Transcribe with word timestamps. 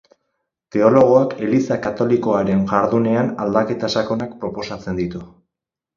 Teologoak 0.75 1.35
eliza 1.47 1.77
katolikoaren 1.83 2.65
jardunean 2.71 3.29
aldaketa 3.45 3.93
sakonak 3.97 4.37
proposatzen 4.45 4.99
ditu. 5.03 5.23